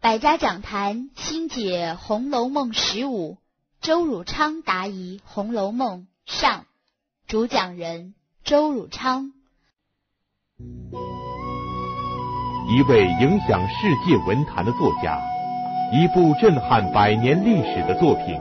[0.00, 3.36] 百家讲坛新解《红楼梦》十五，
[3.80, 6.06] 周汝昌答疑《红楼梦》
[6.40, 6.66] 上，
[7.26, 8.14] 主讲人
[8.44, 9.32] 周汝昌。
[12.68, 15.20] 一位影响世界文坛的作家，
[15.92, 18.40] 一部震撼百年历史的作品，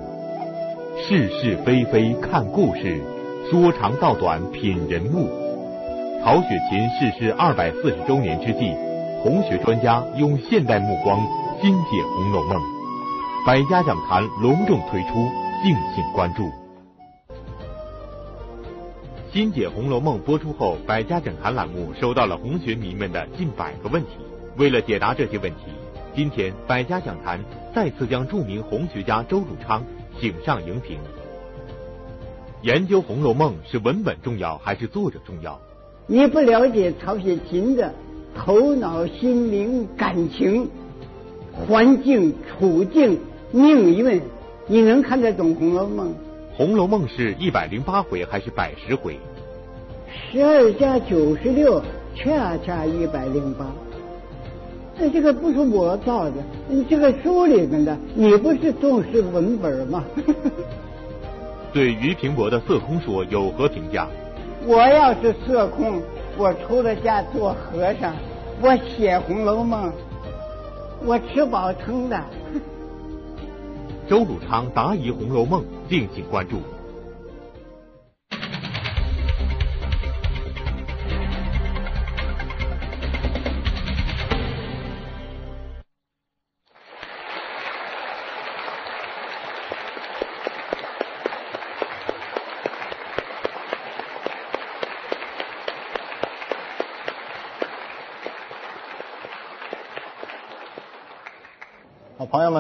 [1.08, 3.02] 是是非非看故事，
[3.50, 5.28] 说长道短品人物。
[6.24, 8.76] 曹雪芹逝世二百四十周年之际，
[9.24, 11.20] 红学专家用现代目光
[11.60, 12.62] 新解《红楼梦》，
[13.44, 15.14] 百家讲坛隆重推出，
[15.64, 16.44] 敬请关注。
[19.34, 24.10] 新解《红楼梦》播出后，百家讲坛栏目收到了红学迷们的近百个问题。
[24.58, 25.72] 为了解答这些问题，
[26.16, 27.44] 今天百家讲坛
[27.74, 29.84] 再次将著名红学家周汝昌
[30.20, 31.00] 请上荧屏。
[32.62, 35.60] 研究《红楼梦》是文本重要还是作者重要？
[36.06, 37.92] 你不了解曹雪芹的
[38.36, 40.70] 头脑、心灵、感情、
[41.66, 43.20] 环境、处境、
[43.52, 44.22] 命运，
[44.68, 46.08] 你能看得懂《红楼梦》？
[46.56, 49.18] 《红楼梦》是一百零八回还是百十回？
[50.32, 51.82] 十二加九十六，
[52.16, 53.66] 恰恰一百零八。
[55.00, 56.34] 这这个不是我造的，
[56.90, 60.04] 这个书里面的，你不是重视文本吗？
[61.74, 64.08] 对于平伯的色空说有何评价？
[64.66, 66.02] 我要是色空，
[66.38, 68.16] 我出了家做和尚，
[68.62, 69.90] 我写《红楼梦》，
[71.06, 72.24] 我吃饱撑的。
[74.10, 76.62] 周汝昌答疑《红楼梦》，敬请关注。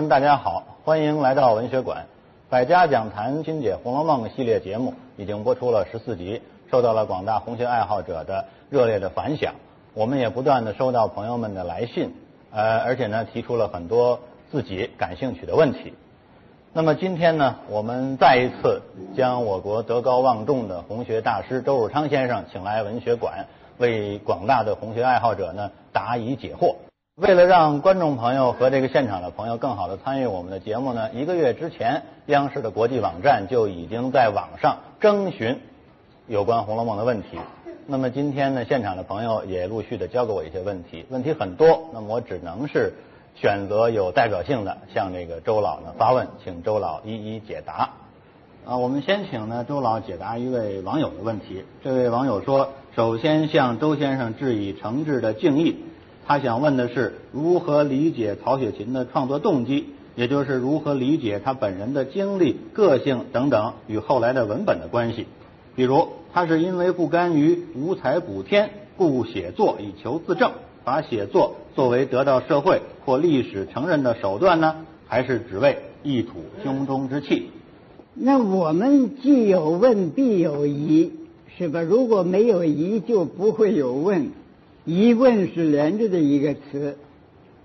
[0.09, 2.05] 大家好，欢迎来到文学馆。
[2.49, 9.55] 百家讲坛新解《红楼梦》系列节目已经播出了十四集，受到了广大红学爱好者的热烈的反响。
[9.93, 12.13] 我们也不断的收到朋友们的来信，
[12.51, 15.93] 呃，而且呢，提出了很多自己感兴趣的问题。
[16.71, 18.81] 那么今天呢，我们再一次
[19.17, 23.45] 将我国德高望重的红学大师周汝昌先生请来文学馆，
[23.77, 26.75] 为广大的红学爱好者呢答疑解惑。
[27.17, 35.59] 为了让观众朋友和这个现场的朋友更好的参与我们的节目呢，一个月之前，央视的国际网站就已经在网上征询
[36.27, 37.39] 有关《红楼梦》的问题。
[37.87, 42.93] 那么今天呢，现场的朋友也陆续的交给我一些问题，问题很多，那么我只能是
[43.33, 47.89] 选择有代表性的向这个周老呢发问，请周老一一解答。
[48.63, 51.65] 啊，我们先请呢周老解答一位网友的问题。
[51.83, 55.77] 这位网友说，首先向周先生致以诚挚的敬意。
[56.27, 65.25] 他想问的是如何理解曹雪芹的创作动机，也就是如何理解他本人的经历、个性等等与后来的文本的关系。
[65.73, 70.51] 比如，他是因为不甘于无才补天，故写作以求自证，
[70.83, 77.51] 把写作作为得到社会或历史承认的手段呢，还是只为一吐胸中之气？
[78.13, 81.13] 那我们既有问必有疑，
[81.57, 81.81] 是吧？
[81.81, 84.31] 如果没有疑，就不会有问。
[84.87, 86.97] 疑问是连着的一个词，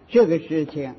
[0.09, 0.93] 这个事情，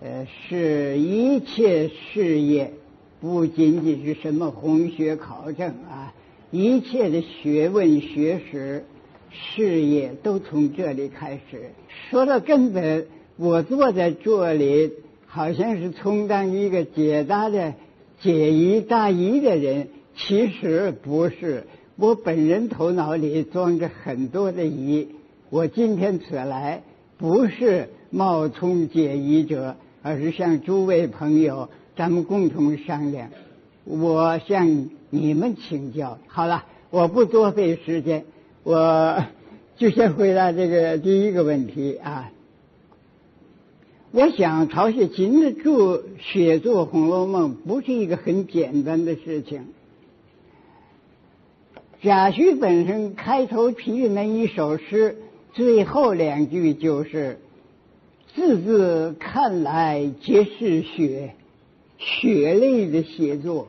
[0.00, 2.72] 呃，是一切事业，
[3.20, 6.14] 不仅仅是什么红学考证啊，
[6.50, 8.86] 一切的学问、学识、
[9.30, 11.72] 事业都从这里开始。
[12.08, 13.06] 说到根本，
[13.36, 14.92] 我坐在这里，
[15.26, 17.74] 好像是充当一个解答的
[18.18, 21.64] 解疑答疑的人，其实不是。
[21.96, 25.08] 我本人头脑里装着很多的疑。
[25.54, 26.82] 我今天此来
[27.16, 33.30] 不是冒充解疑者，而是向诸位朋友，咱们共同商量。
[33.84, 36.18] 我向你们请教。
[36.26, 38.24] 好了，我不多费时间，
[38.64, 39.24] 我
[39.76, 42.32] 就先回答这个第一个问题啊。
[44.10, 49.66] 我想曹雪芹的著写作《红楼梦》不是一个很简单的事情。
[52.02, 55.18] 贾诩本身开头批的那一首诗。
[55.54, 57.38] 最后两句就是
[58.34, 61.36] “字字看来皆是血”，
[61.96, 63.68] 血泪的写作，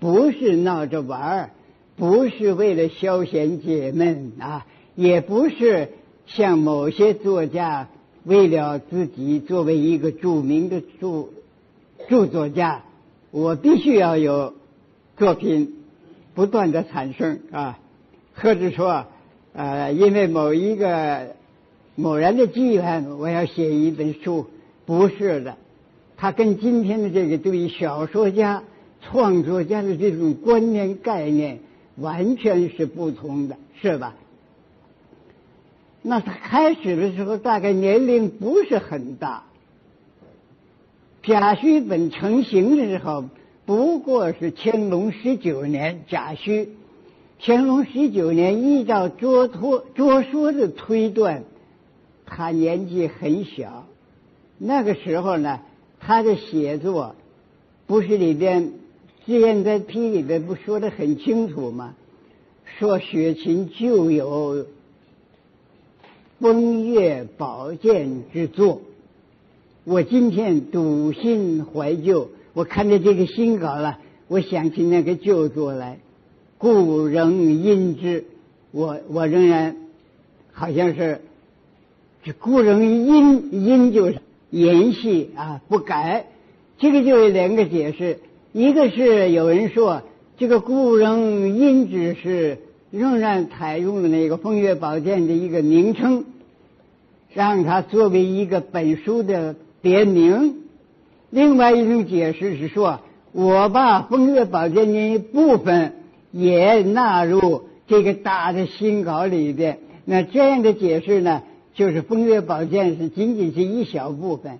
[0.00, 1.50] 不是闹着玩儿，
[1.96, 5.90] 不是为了消闲解闷啊，也不是
[6.26, 7.90] 像某些作家
[8.24, 11.26] 为了自己作为一个著名的著
[12.08, 12.84] 著作家，
[13.30, 14.54] 我必须要有
[15.18, 15.76] 作品
[16.34, 17.78] 不断的产生啊，
[18.32, 19.04] 或者说。
[19.52, 21.34] 呃，因为某一个
[21.94, 24.46] 某人的机缘，我要写一本书，
[24.86, 25.56] 不是的，
[26.16, 28.62] 他跟今天的这个对于小说家、
[29.02, 31.58] 创作家的这种观念概念
[31.96, 34.14] 完全是不同的，是吧？
[36.02, 39.42] 那他开始的时候大概年龄不是很大，
[41.24, 43.24] 甲戌本成型的时候
[43.66, 46.68] 不过是乾隆十九年，甲戌，
[47.40, 51.44] 乾隆十九年依照拙托拙说的推断，
[52.26, 53.86] 他年纪很小，
[54.58, 55.60] 那个时候呢，
[56.00, 57.14] 他的写作
[57.86, 58.64] 不是里边
[59.24, 61.94] 《自言在批》里边不说的很清楚吗？
[62.78, 64.66] 说雪芹就有。
[66.40, 68.80] 风月宝鉴之作，
[69.82, 72.30] 我今天笃信怀旧。
[72.52, 73.98] 我看着这个新稿了，
[74.28, 75.98] 我想起那个旧作来，
[76.58, 77.32] 故仍
[77.62, 78.24] 因之。
[78.70, 79.76] 我我仍然
[80.52, 81.22] 好像是
[82.22, 84.18] 这故仍因因就是
[84.50, 86.26] 延续啊，不改。
[86.78, 88.18] 这个就有两个解释，
[88.52, 90.02] 一个是有人说
[90.36, 92.58] 这个故仍因之是。
[92.90, 96.24] 仍然采用了那个《风月宝鉴》的一个名称，
[97.34, 100.62] 让它作为一个本书的别名。
[101.28, 103.00] 另外一种解释是说，
[103.32, 105.96] 我把《风月宝鉴》的一部分
[106.30, 109.78] 也纳入这个大的新稿里边。
[110.04, 111.42] 那这样的解释呢，
[111.74, 114.58] 就是《风月宝鉴》是仅仅是一小部分，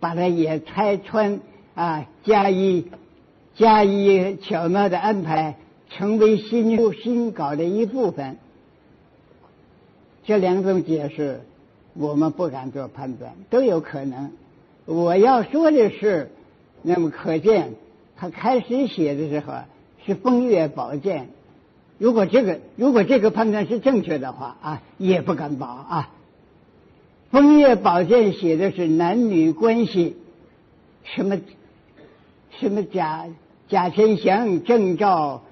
[0.00, 1.40] 把它也拆穿
[1.74, 2.86] 啊，加以
[3.54, 5.56] 加以巧妙的安排。
[5.90, 8.38] 成为新新稿的一部分，
[10.24, 11.42] 这两种解释
[11.92, 14.32] 我们不敢做判断，都有可能。
[14.86, 16.32] 我要说的是，
[16.82, 17.74] 那么可见
[18.16, 19.52] 他开始写的时候
[20.06, 21.28] 是风月宝鉴。
[21.98, 26.10] 如果这个如果这个判断是正确的话啊，也不敢保啊。
[27.30, 30.16] 风月宝鉴写的是男女关系，
[31.02, 31.40] 什么
[32.60, 33.26] 什么贾
[33.68, 35.42] 贾天祥、郑照。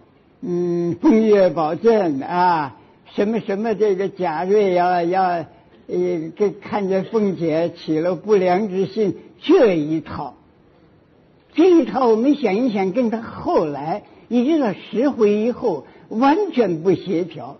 [0.44, 2.76] 嗯，风月宝鉴啊，
[3.14, 5.46] 什么什么这个贾瑞要要，呃，
[6.36, 10.34] 这看见凤姐起了不良之心，这一套，
[11.54, 17.58] 这一套我们想一想，跟他后来一直到十回以后完全不协调。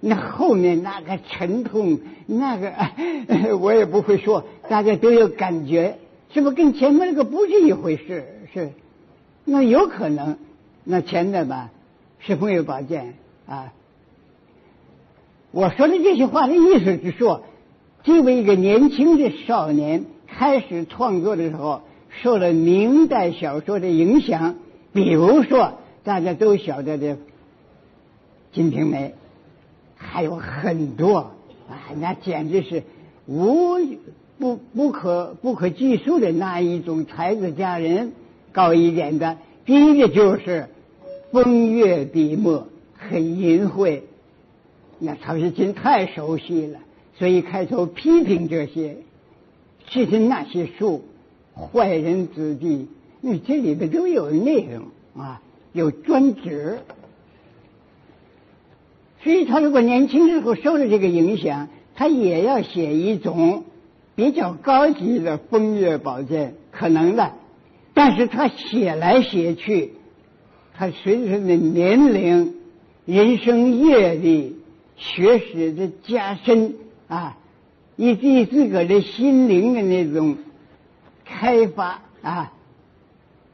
[0.00, 2.72] 那后面那个沉痛，那个
[3.56, 5.96] 我也不会说，大家都有感觉，
[6.34, 8.26] 是不跟前面那个不是一回事？
[8.52, 8.72] 是，
[9.46, 10.36] 那有可能，
[10.84, 11.70] 那前面吧。
[12.22, 13.14] 是风月宝鉴
[13.46, 13.72] 啊！
[15.52, 17.44] 我说的这些话的意思是说，
[18.04, 21.80] 这位一个年轻的少年开始创作的时候，
[22.22, 24.56] 受了明代小说的影响。
[24.92, 27.16] 比如说，大家都晓得的
[28.52, 29.08] 《金瓶梅》，
[29.96, 31.32] 还有很多
[31.68, 32.82] 啊，那简直是
[33.26, 33.78] 无
[34.38, 38.12] 不不可不可计数的那一种才子佳人。
[38.52, 40.68] 高一点的，第一个就是。
[41.32, 42.66] 风月笔墨
[42.98, 44.00] 很淫秽，
[44.98, 46.80] 那曹雪芹太熟悉了，
[47.20, 48.96] 所以开头批评这些，
[49.88, 51.04] 其实那些书
[51.54, 52.88] 坏人子弟，
[53.20, 54.86] 因为这里边都有内容
[55.22, 55.40] 啊，
[55.72, 56.80] 有专职。
[59.22, 63.64] 所以他如果年轻时候受了这个影响，他也要写一种
[64.14, 67.32] 比较高级的风月宝鉴，可能的，
[67.92, 69.92] 但是他写来写去。
[70.74, 72.54] 他随着他的年龄、
[73.04, 74.56] 人生阅历、
[74.96, 77.36] 学识的加深啊，
[77.96, 80.38] 以及自个的心灵的那种
[81.26, 82.54] 开发啊，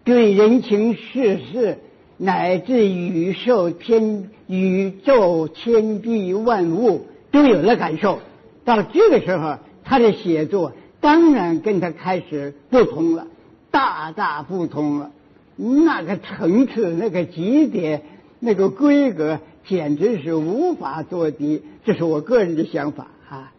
[0.05, 1.79] 对人情世事
[2.19, 8.21] 乃至宇宙天宇宙天地万物都有了感受。
[8.65, 13.27] 到这个时候，他的写作当然跟他开始不同了，
[13.71, 15.11] 大大不同了。
[15.57, 18.03] 那个层次、那个级别、
[18.41, 21.63] 那个规格，简直是无法做敌。
[21.85, 23.53] 这是我个人的想法啊。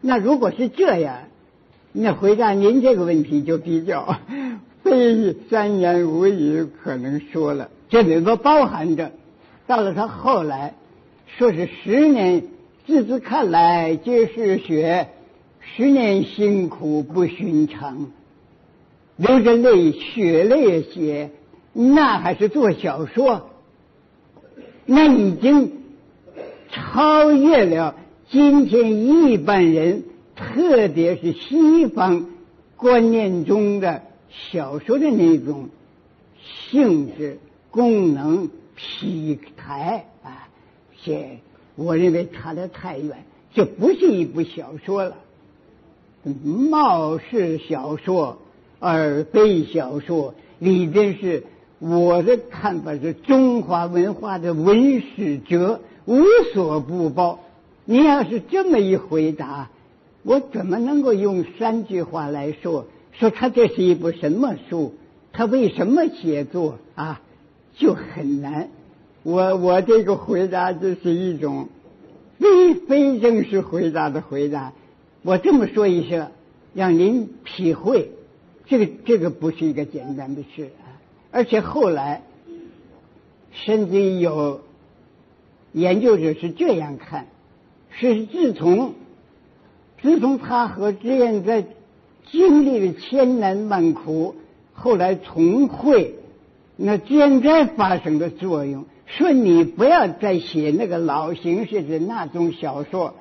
[0.00, 1.20] 那如果是这样，
[1.92, 4.18] 那回答您这个问题就比较
[4.82, 7.70] 非三言五语可能说了。
[7.88, 9.12] 这里头包含着，
[9.66, 10.74] 到了他后来，
[11.26, 12.44] 说是十年，
[12.86, 15.08] 字字看来皆是血，
[15.60, 18.10] 十年辛苦不寻常。
[19.16, 21.30] 流着泪，血泪写，
[21.72, 23.50] 那还是做小说，
[24.84, 25.72] 那已经
[26.70, 27.96] 超越了
[28.30, 30.04] 今天一般人，
[30.36, 32.26] 特别是西方
[32.76, 35.68] 观念中的小说的那种
[36.70, 37.38] 性质、
[37.78, 40.48] 功能、题材啊，
[41.00, 41.38] 写，
[41.76, 45.14] 我认为差得太远，这不是一部小说了。
[46.42, 48.38] 貌似小说
[48.80, 51.44] 耳背小说，里边是
[51.78, 57.38] 我的看法是中华文化的文史哲无所不包。
[57.84, 59.70] 你要是这么一回答，
[60.24, 62.86] 我怎么能够用三句话来说？
[63.12, 64.94] 说他这是一部什么书？
[65.32, 67.20] 他为什么写作啊？
[67.78, 68.68] 就很难。
[69.22, 71.68] 我我这个回答就是一种
[72.38, 74.72] 非非正式回答的回答。
[75.22, 76.30] 我这么说一下，
[76.74, 78.10] 让您体会，
[78.66, 81.00] 这个这个不是一个简单的事啊。
[81.30, 82.22] 而且后来，
[83.52, 84.60] 甚至有
[85.72, 87.26] 研究者是这样看。
[87.90, 88.94] 是自从
[90.02, 91.64] 自从他和志愿在
[92.30, 94.36] 经历了千难万苦，
[94.72, 96.14] 后来重会，
[96.80, 103.16] 那现在发生的作用，说你不要再写那个老形式的那种小说，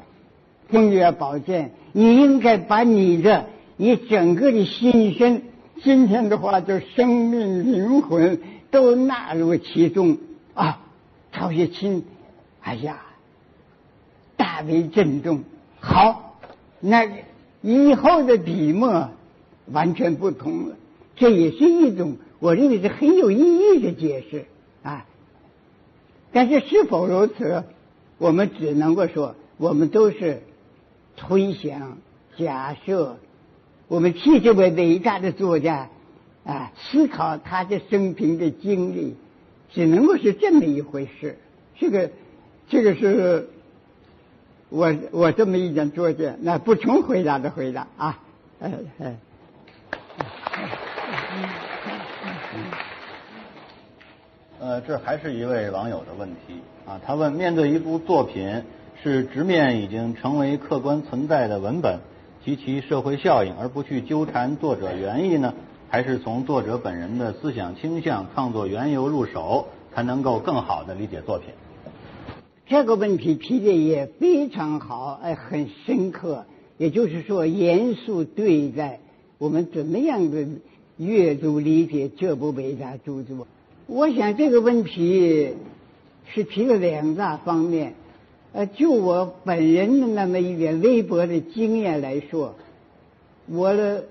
[0.70, 5.42] 风月宝鉴，你应该把你的你整个的心身，
[5.84, 10.18] 今天的话就生命灵魂都纳入其中
[10.54, 10.82] 啊，
[11.34, 12.04] 曹雪芹，
[12.62, 13.02] 哎呀。
[14.40, 15.42] 大为震动。
[15.80, 16.40] 好，
[16.80, 17.10] 那
[17.62, 19.10] 以后的笔墨
[19.72, 20.76] 完全不同了。
[21.16, 24.46] 这也是一种我认为是很有意义的解释
[24.84, 25.06] 啊。
[26.32, 27.64] 但是是否如此，
[28.18, 30.42] 我们只能够说，我们都是
[31.16, 31.98] 推想、
[32.38, 33.18] 假设。
[33.88, 35.90] 我们替这位伟大的作家
[36.44, 39.16] 啊思考他的生平的经历，
[39.72, 41.38] 只能够是这么一回事。
[41.78, 42.12] 这个，
[42.70, 43.50] 这个是。
[44.70, 48.20] 我我这么一点作见，那不重回答的回答啊，
[48.60, 49.16] 哎哎。
[54.60, 58.64] 呃，这还是一位网友的问题啊，他问：面对一部作品
[59.04, 62.00] 是直面已经成为客观存在的文本
[62.44, 65.54] 及其社会效应，而不去纠缠作者原意呢，
[65.90, 71.50] 还是从作者本人的思想倾向、创作缘由入手，才能够更好的理解作品？
[72.66, 76.46] 这个问题提的也非常好，哎，很深刻。
[76.80, 79.00] 也就是说，严肃对待
[79.38, 80.48] 我们怎么样的
[80.98, 83.48] 阅读理解这部伟大著作。
[83.88, 85.54] 我想这个问题
[86.34, 87.94] 是提了两大方面。
[88.54, 92.56] 呃，就我本人的那么一点微薄的经验来说，
[93.48, 94.06] 我的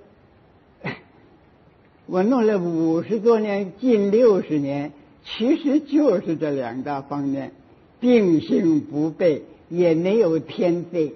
[2.06, 4.92] 我弄了五十多年，近六十年，
[5.24, 7.52] 其实就是这两大方面。
[8.00, 11.14] 定性不备，也没有天费。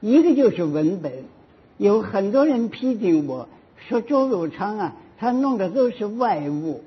[0.00, 1.12] 一个就是文本，
[1.78, 3.48] 有很多人批评我
[3.88, 6.82] 说周汝昌啊，他弄的都是外物，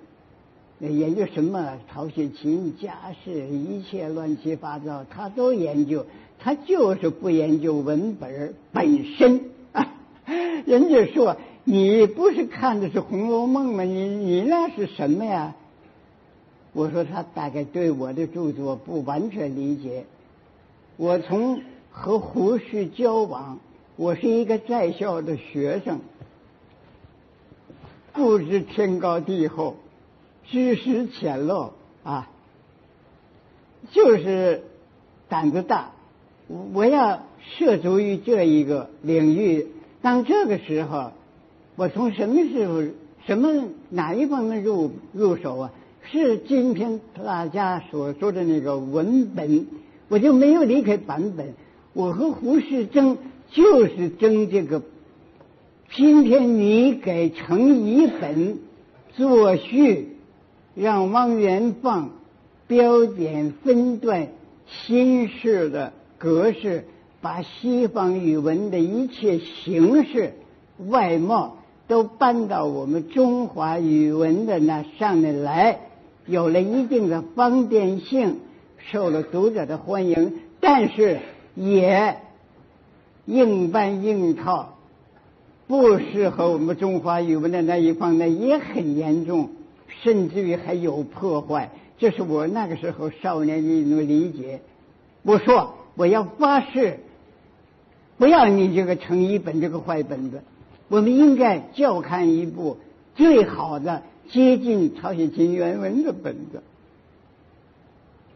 [0.90, 6.06] 研究什么曹雪芹家世，一切乱七八糟，他都研究，
[6.40, 9.42] 他就是不研究文本本身
[9.74, 9.94] 啊。
[10.66, 13.84] 人家说你不是看的是《红楼梦》吗？
[13.84, 15.56] 你你那是什么呀？
[16.74, 20.06] 我说他大概对我的著作不完全理解。
[20.98, 21.62] 我从
[21.92, 23.60] 和胡适交往，
[23.98, 26.00] 我是一个在校的学生，
[28.14, 29.76] 不知天高地厚，
[30.52, 31.70] 知识浅陋
[32.04, 32.30] 啊，
[33.92, 34.64] 就是
[35.30, 35.92] 胆子大。
[36.74, 39.68] 我要涉足于这一个领域，
[40.02, 41.14] 当这个时候，
[41.78, 42.84] 我从什么时候、
[43.26, 45.72] 什么哪一方面入入手啊？
[46.04, 49.68] 是今天大家所说的那个文本，
[50.10, 51.54] 我就没有离开版本。
[51.94, 53.18] 我和胡适争，
[53.52, 54.82] 就是争这个。
[55.94, 58.60] 今天你给程一本
[59.16, 60.11] 作序，
[60.76, 62.12] 让汪元放
[62.68, 64.30] 标点分段
[64.66, 66.86] 新式的格式，
[67.22, 70.34] 把西方语文的一切形式、
[70.88, 75.80] 外貌都搬到我们中华语文的那上面来。
[76.26, 78.40] 有了一定的方便性，
[78.78, 81.20] 受了读者的欢迎，但是
[81.56, 82.18] 也
[83.26, 84.76] 硬搬硬套，
[85.68, 89.50] 不适合我们中华语文的那一方面也很严重，
[90.04, 91.72] 甚至于还有破坏。
[91.98, 94.62] 这是我那个时候少年的一种理解。
[95.24, 97.00] 我说我要发誓，
[98.18, 100.42] 不要你这个成一本这个坏本子，
[100.88, 102.78] 我们应该教看一部
[103.16, 104.04] 最好的。
[104.30, 106.64] 接近曹雪芹原文的本子，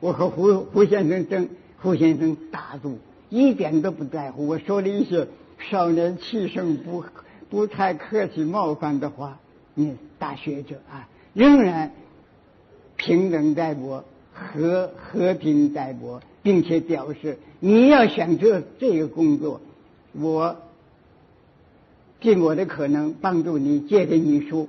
[0.01, 1.47] 我和胡胡先生争，
[1.77, 4.45] 胡先生大度，一点都不在乎。
[4.45, 7.05] 我说了一些少年气盛不
[7.49, 9.39] 不太客气冒犯的话，
[9.73, 11.91] 你大学者啊，仍然
[12.95, 19.61] 平等待我，和和平待我，并且表示你要想做这个工作，
[20.13, 20.55] 我
[22.21, 24.67] 尽我的可能帮助你，借给你书。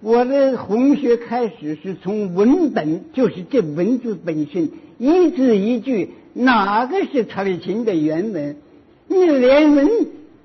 [0.00, 8.56] 我的红学开始是从文本，就是这文字本身，一字一句，哪个是曹雪芹的原文？
[9.06, 9.88] 你连文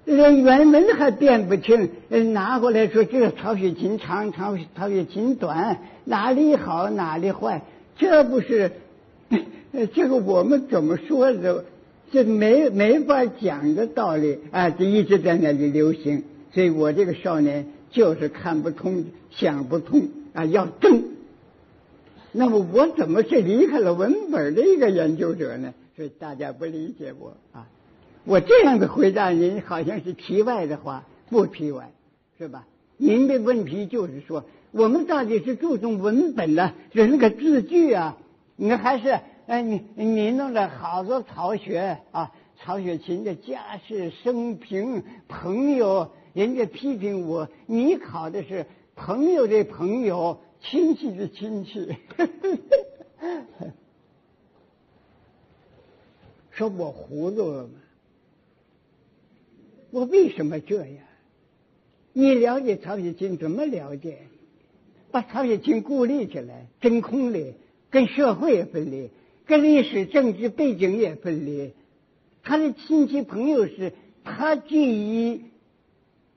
[0.05, 1.89] 连原文还辨不清，
[2.33, 7.61] 拿过来说这个曹雪芹长，曹曹雪芹短，哪里好哪里坏？
[7.97, 8.71] 这不是
[9.93, 11.65] 这个我们怎么说的？
[12.11, 14.69] 这没没法讲的道理啊！
[14.69, 17.67] 这一直在那里流行，所以我这个少年。
[17.91, 20.43] 就是看不通，想不通啊！
[20.43, 21.03] 要争，
[22.33, 25.73] 那么我怎么是离开了文本的一个研究者呢？
[25.95, 27.69] 所以大家不理解我啊！
[28.25, 31.91] 我这样的回答您好像是题外的话，不题外
[32.37, 32.67] 是吧？
[32.97, 38.17] 您的问题就是说，我们到底是注重文本呢，是那个字句啊？
[38.55, 46.11] 你还是哎，你你弄了好多曹雪啊，曹雪芹的家世、生平、朋友。
[46.33, 48.65] 人家批评我，你考的是
[48.95, 51.95] 朋友的朋友，亲戚的亲戚，
[56.51, 57.69] 说我糊涂了吗？
[59.95, 60.97] 我为什么这样？
[62.11, 64.17] 你了解曹雪芹怎么了解？
[65.09, 67.53] 把曹雪芹孤立起来，真空的，
[67.89, 69.09] 跟社会也分离，
[69.45, 71.71] 跟历史政治背景也分离。
[72.43, 73.93] 他的亲戚朋友是
[74.25, 75.39] 他基于。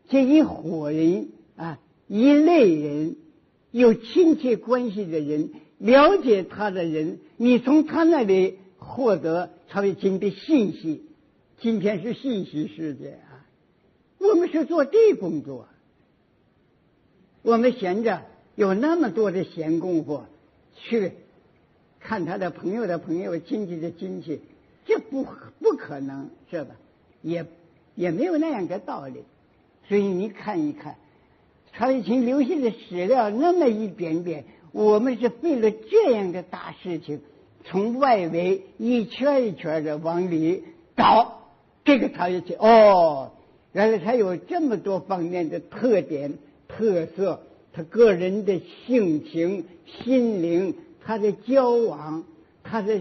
[0.09, 3.17] 这一伙人啊，一类人，
[3.73, 11.03] 有亲戚关系的人，了解他的人，你从他那里获得曹雪芹的信息。
[11.61, 13.19] 今天是信息世界，
[14.18, 15.66] 我们是做地工作。
[17.42, 18.22] 我们闲着
[18.56, 20.22] 有那么多的闲工夫
[20.75, 21.12] 去
[22.00, 24.40] 看他的朋友的朋友、亲戚的亲戚，
[24.84, 25.25] 这不
[25.60, 26.75] 不可能，是吧？
[27.22, 27.46] 也
[27.94, 29.25] 也没有那样的道理。
[29.88, 30.96] 所以你看一看，
[31.72, 37.20] 曹雪芹留下的史料那么一点点，我们是费了这样的大事情，
[37.64, 40.64] 从外围一圈一圈的往里
[40.96, 41.40] 找
[41.85, 42.57] 这个曹雪芹。
[42.59, 43.33] 哦，
[43.72, 52.24] 原来他有这么多方面的特点、特色，他个人的性情、心灵，他的交往，
[52.62, 53.00] 他的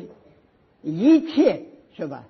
[0.81, 1.61] 一切，
[1.95, 2.25] 是吧？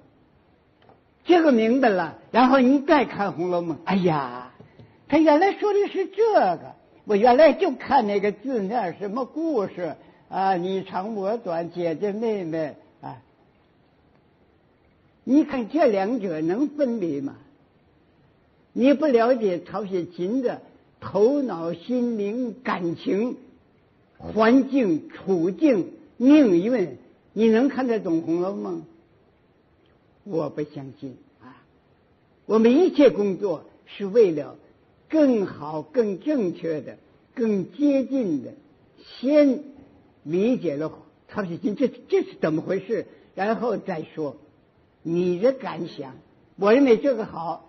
[1.26, 4.54] 这个明白了，然后你再看《红楼梦》，哎呀！
[5.10, 9.96] 他原来说的是这个，我原来就看那个字面，什么故事
[10.30, 10.56] 啊？
[10.56, 13.18] 你长我短，姐姐妹妹啊？
[15.24, 17.36] 你看这两者能分离吗？
[18.80, 20.62] 你不了解曹雪芹的
[21.00, 23.36] 头脑、心灵、感情、
[24.20, 26.98] 环境、处境、命运，
[27.34, 28.82] 你能看得懂《红楼梦》？
[30.26, 31.58] 我不相信啊！
[32.46, 34.56] 我们一切工作是为了。
[35.10, 36.98] 更好、更正确的、
[37.34, 38.52] 更接近的，
[38.98, 39.64] 先
[40.24, 40.92] 理解了
[41.30, 44.36] 曹雪芹这这是怎么回事，然后再说
[45.04, 46.14] 你的感想。
[46.58, 47.67] 我认为这个好，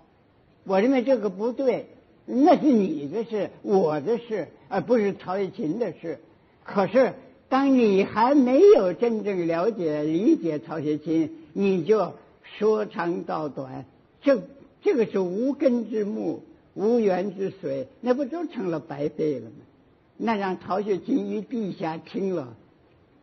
[0.69, 1.87] 我认为这个不对，
[2.27, 6.21] 那是你的事，我的事，而不是曹雪芹的事。
[6.63, 7.15] 可是，
[7.49, 13.85] 当你还没有真正了解、理解曹雪芹，你就说长道短，
[14.23, 14.41] 这
[14.83, 16.45] 这个是无根之木。
[16.75, 19.57] 无源之水，那不都成了白费了吗？
[20.17, 22.55] 那让曹雪芹于陛下听了，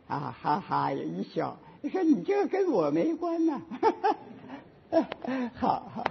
[0.06, 1.58] 啊哈哈一笑，
[1.90, 3.62] 说你这跟我没关呐，
[5.54, 6.04] 好 好。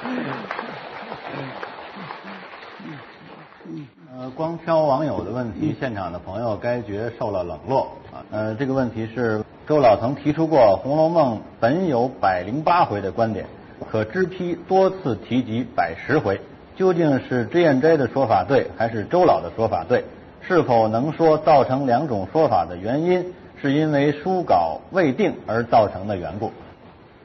[4.12, 8.24] 呃，光挑网友的问题，现场的朋友该觉受了冷落啊。
[8.30, 13.46] 呃，这个问题是周老曾提出过《红楼梦》本有百零八回的观点。
[13.90, 16.40] 可知批多次提及百十回，
[16.76, 20.04] 究竟是脂砚斋的说法对，还是周老的说法对？
[20.42, 26.52] 是否能说造成两种说法的原因，是因为书稿未定而造成的缘故？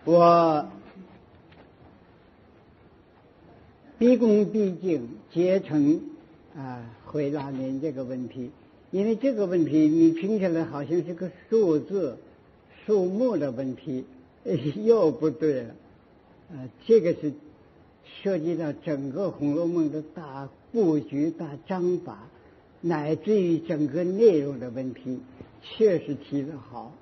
[0.06, 0.66] 我
[3.98, 6.02] 毕恭毕敬、竭诚
[6.54, 8.52] 啊回答您这个问题，
[8.92, 12.18] 因为这个问题你听起来好像是个数字、
[12.86, 14.04] 数目的问题，
[14.84, 15.76] 又不对了。
[16.52, 17.32] 呃，这个是
[18.22, 22.28] 涉及到整个《红楼梦》的大布局、大章法，
[22.82, 25.20] 乃至于整个内容的问题，
[25.62, 26.94] 确实提得好。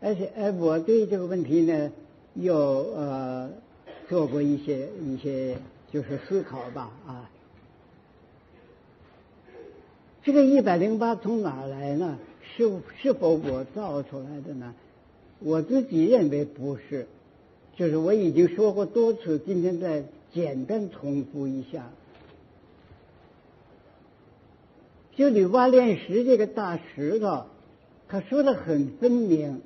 [0.00, 1.92] 而且，呃，我对这个问题呢，
[2.34, 3.50] 有呃
[4.08, 5.56] 做过一些一些
[5.92, 7.30] 就是思考吧啊。
[10.22, 12.18] 这个一百零八从哪来呢？
[12.56, 14.74] 是是否我造出来的呢？
[15.40, 17.06] 我自己认为不是。
[17.74, 21.88] 就是我已经说过多次，今天再简单重复一下。
[25.16, 27.46] 就女娲炼石这个大石头，
[28.08, 29.62] 他说的很分明。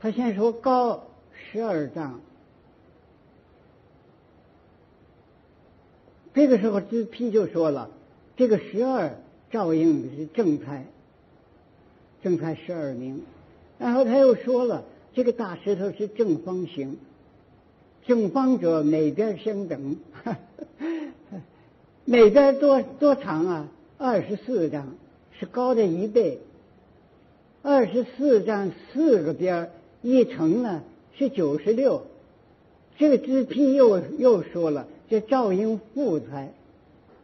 [0.00, 2.20] 他先说高十二丈，
[6.32, 7.90] 这个时候支批就说了，
[8.36, 9.16] 这个十二
[9.50, 10.86] 照应的是正太，
[12.22, 13.22] 正太十二名。
[13.78, 16.98] 然后他又说了，这个大石头是正方形，
[18.06, 19.96] 正方者每边相等。
[22.04, 23.68] 每边多多长啊？
[23.98, 24.94] 二十四丈，
[25.38, 26.38] 是高的一倍。
[27.62, 30.82] 二十四丈四个边一乘呢
[31.16, 32.06] 是九十六。
[33.00, 36.52] 这个支批又又说了，这照应富态，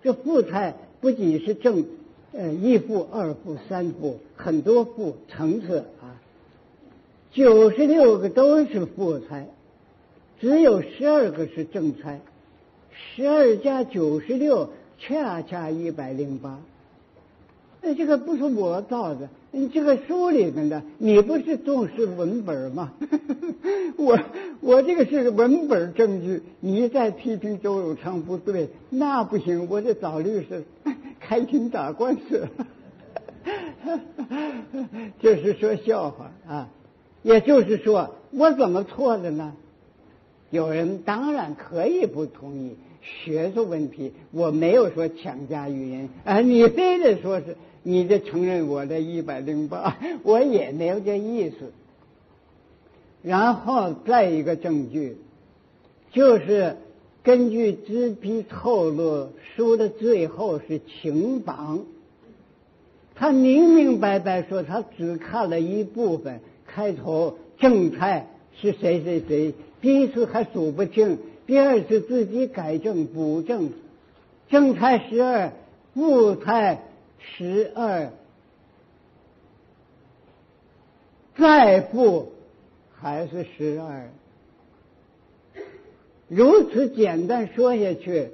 [0.02, 1.84] 这富态不仅是正，
[2.32, 6.16] 呃，一富、二富、三富，很多富层次啊。
[7.30, 9.48] 九十六个都是富态，
[10.40, 12.22] 只有十二个是正态。
[12.90, 16.58] 十二加九十六，恰恰一百零八。
[17.82, 22.92] 那这个不是我造的，你这个书里面的，你不是重视文本吗？
[23.96, 24.18] 我
[24.60, 30.62] 我这个是文本证据，你再批评周永昌不对，那不行，我得找律师
[31.20, 32.46] 开庭打官司。
[35.22, 36.68] 这是说笑话啊，
[37.22, 39.54] 也就是说，我怎么错的呢？
[40.50, 47.56] 有人当然可以不同意学术问题，我没有说强加于人啊，你非得说是
[47.88, 51.70] 你得承认我的一百零八， 我也没有这意思。
[53.22, 55.18] 然后再一个证据，
[56.10, 56.78] 就是
[57.22, 61.84] 根据支批透露，书的最后是情榜，
[63.14, 68.26] 他明明白白说他只看了一部分，开头正太
[68.60, 69.54] 是谁谁谁。
[69.80, 73.70] 第一次还数不清，第二次自己改正补正，
[74.48, 75.52] 正太十二，
[75.94, 76.82] 负太
[77.26, 78.10] 十二，
[81.36, 82.32] 再不
[82.94, 84.08] 还是十二。
[86.28, 88.30] 如此简单说下去，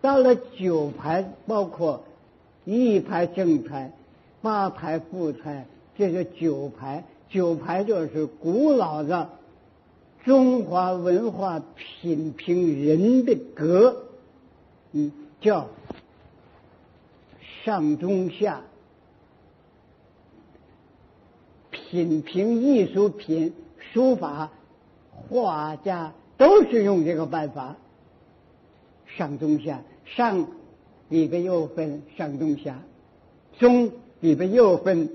[0.00, 2.04] 到了九排，包括
[2.64, 3.92] 一排正太，
[4.40, 7.04] 八排负太，这是九排。
[7.28, 9.30] 九排就是古老的。
[10.24, 14.04] 中华文化品评人的格，
[14.92, 15.68] 嗯，叫
[17.64, 18.62] 上中下
[21.70, 23.52] 品评艺术品、
[23.92, 24.50] 书法、
[25.28, 27.76] 画家都是用这个办法。
[29.06, 30.46] 上中下，上
[31.08, 32.80] 里边又分上中下，
[33.58, 35.10] 中里边又分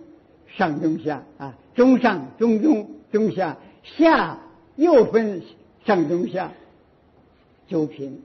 [0.47, 4.39] 上中下啊，中上、中中、中下、下。
[4.77, 5.41] 又分
[5.85, 6.51] 上中下
[7.67, 8.21] 九品，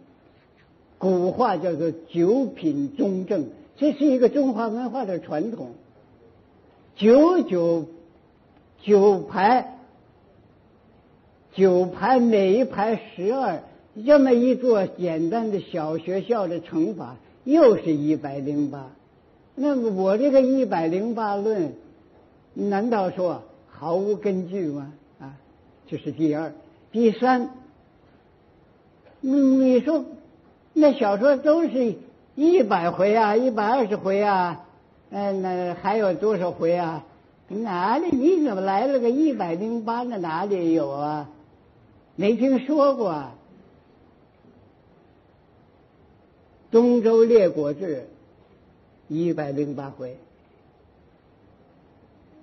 [0.99, 5.73] 古话叫做九品中正，这是一个中华文化的传统。
[6.95, 7.87] 九九
[8.83, 9.79] 九排，
[11.55, 13.63] 九排每一排十二，
[14.07, 18.91] 这么一座简单的小学校的乘法，又是一百零八。
[19.55, 21.73] 那么我这个一百零八论，
[22.55, 24.93] 难道说毫无根据吗？
[25.19, 25.37] 啊
[25.89, 26.53] 这是第二，
[26.91, 27.51] 第三，
[29.21, 30.05] 你你说
[30.73, 31.95] 那小说都是
[32.35, 34.65] 一百回啊，一百二十回啊，
[35.11, 37.05] 嗯，那还有多少回啊？
[37.49, 38.17] 哪里？
[38.17, 40.03] 你怎么来了个一百零八？
[40.03, 41.29] 那哪里有啊？
[42.17, 43.11] 没听说过。
[46.71, 48.07] 《东周列国志》
[49.15, 50.17] 一百零八回。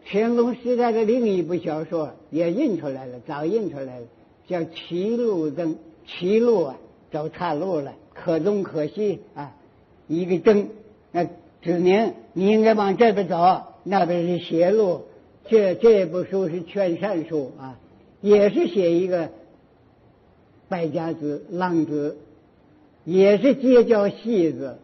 [0.06, 4.06] 乾隆时代的另一部小说也印出来了，早印出来了，
[4.47, 5.75] 叫《歧路灯》。
[6.06, 6.75] 歧路啊，
[7.12, 9.56] 走岔路了，可东可西啊，
[10.10, 10.67] 一个灯，
[11.13, 11.24] 那
[11.62, 13.38] 指明你应该往这边走，
[13.84, 15.06] 那边是邪路。
[15.48, 17.80] 这这部书是劝善书啊，
[18.22, 19.30] 也是写一个
[20.67, 22.17] 败家子、浪子，
[23.06, 24.78] 也是结交戏子，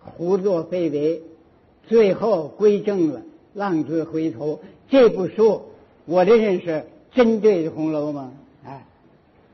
[0.00, 1.22] 胡作非为，
[1.88, 3.22] 最后归正了。
[3.54, 5.62] 浪子回头这部书，
[6.04, 8.32] 我的认识针对《红楼梦》
[8.68, 8.86] 啊，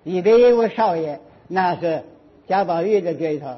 [0.02, 2.02] 李白我少爷那是
[2.46, 3.56] 贾宝玉的对头，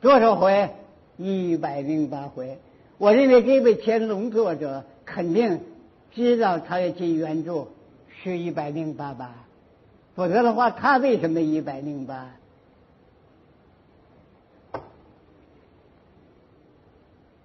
[0.00, 0.70] 多少回？
[1.16, 2.58] 一百零八回。
[2.98, 5.60] 我认为这位乾隆作者肯定
[6.14, 7.68] 知道他要进原著
[8.22, 9.46] 是一百零八吧，
[10.14, 12.32] 否则的话，他为什么一百零八？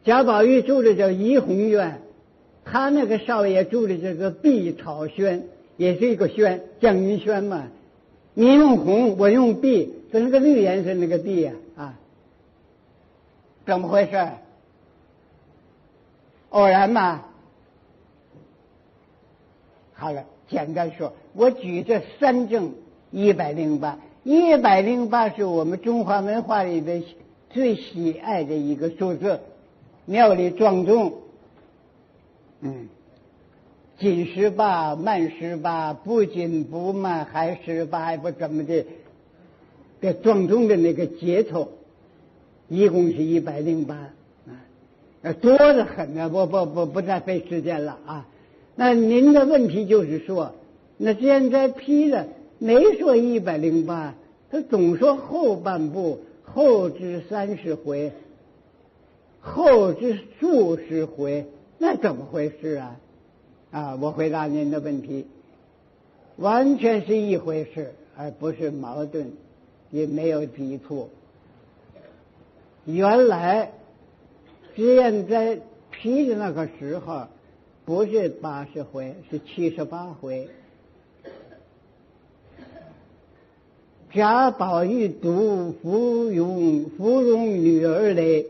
[0.03, 2.01] 贾宝玉住的叫怡红院，
[2.65, 5.43] 他那个少爷住的这个碧草轩，
[5.77, 7.67] 也是一个轩，绛云轩嘛，
[8.33, 11.70] 你用红，我用碧，这是个绿颜色那个碧呀啊，
[13.65, 14.29] 怎么回事？
[16.49, 17.25] 偶然吗？
[19.93, 22.73] 好了，简单说，我举这三证
[23.11, 27.03] 一百零八，一百零八是我们中华文化里的
[27.49, 29.39] 最喜爱的一个数字，
[30.05, 31.13] 庙里庄重，
[32.61, 32.89] 嗯。
[33.99, 38.83] 紧十八，慢十八，不紧不慢，还十八，还不怎么的，
[40.01, 41.71] 这庄重的那个节奏，
[42.71, 43.95] 一共是一百零八
[45.23, 46.31] 啊，多的很呢。
[46.33, 48.25] 我不不不再费时间了啊。
[48.75, 50.53] 那您的问题就是说，
[50.95, 52.29] 那现在批的
[52.59, 54.15] 没说一百零八，
[54.49, 58.13] 他总说后半部后至三十回，
[59.41, 62.95] 后至数十回，那怎么回事啊？
[63.71, 65.27] 啊，我回答您的问题，
[66.37, 69.27] 完全是一回事，而不是矛盾，
[69.89, 71.09] 也没有抵触。
[72.85, 73.71] 原来
[74.75, 75.59] 实验在
[75.91, 77.27] 批的那个时候，
[77.85, 80.49] 不是八十回，是七十八回。
[84.13, 88.47] 贾宝玉读芙蓉芙蓉女儿泪，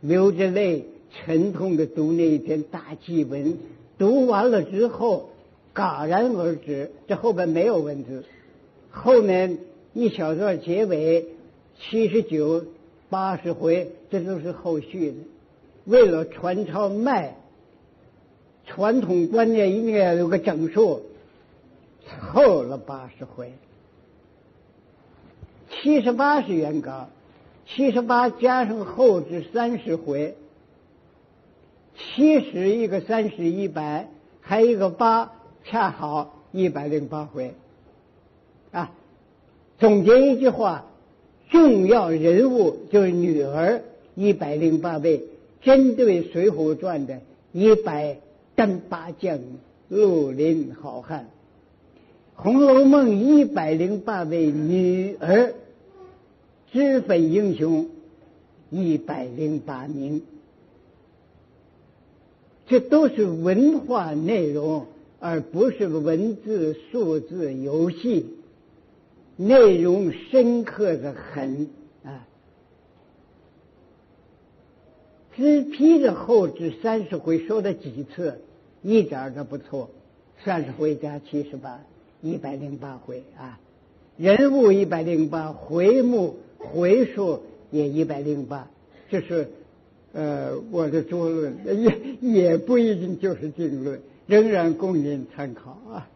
[0.00, 3.58] 流着泪，沉痛的读那一篇大祭文。
[3.98, 5.30] 读完了之后，
[5.74, 6.90] 戛然而止。
[7.06, 8.24] 这后边没有文字，
[8.90, 9.58] 后面
[9.92, 11.26] 一小段结尾，
[11.78, 12.64] 七十九、
[13.14, 15.18] 八十回，这都是后续的。
[15.84, 17.36] 为了传抄卖，
[18.66, 21.02] 传统观念一定要有个整数，
[22.04, 23.52] 凑了八十回。
[25.70, 27.08] 七十八是原稿，
[27.68, 30.34] 七十八加上后置三十回。
[31.96, 34.08] 七十一个三十一百，
[34.40, 35.30] 还一个八，
[35.62, 37.54] 恰好一百零八回。
[38.72, 38.90] 啊，
[39.78, 40.86] 总结一句话：
[41.54, 43.80] 重要人物就是女儿
[44.16, 45.22] 一百零八位，
[45.62, 47.20] 针对《水浒传》的
[47.52, 48.16] 一百
[48.56, 49.38] 单八将，
[49.88, 51.28] 绿林好汉，
[52.42, 55.54] 《红楼梦》一百零八位女儿，
[56.72, 57.88] 脂粉英雄
[58.70, 60.22] 一百零八名。
[62.66, 64.86] 这都是文化内容，
[65.20, 68.33] 而不是文字数字游戏。
[69.36, 71.68] 内容深刻的很
[72.04, 72.26] 啊！
[75.36, 78.40] 只批的后至三十回说了几次，
[78.82, 79.90] 一点都不错。
[80.44, 81.80] 三十回加七十八，
[82.20, 83.58] 一百零八回啊！
[84.16, 88.68] 人物一百零八，回目回数也一百零八，
[89.10, 89.50] 这是。
[90.16, 96.08] 呃，我的作论也也不一定就是定论，仍然供您参考啊。